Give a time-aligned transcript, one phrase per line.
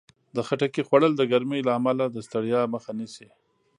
[0.35, 3.27] د خټکي خوړل د ګرمۍ له امله د ستړیا مخه نیسي.